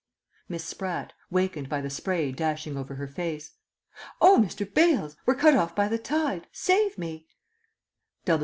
[0.49, 3.51] Miss Spratt (wakened by the spray dashing over her face).
[4.19, 4.65] Oh, Mr.
[4.65, 5.15] Bales!
[5.27, 6.47] We're cut off by the tide!
[6.51, 7.27] Save me!